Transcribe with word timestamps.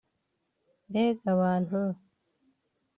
Mbega 0.89 1.25
abantu 1.35 1.79